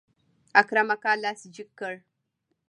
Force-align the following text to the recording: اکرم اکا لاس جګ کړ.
اکرم 0.61 0.87
اکا 0.95 1.11
لاس 1.23 1.41
جګ 1.55 1.69
کړ. 1.79 1.93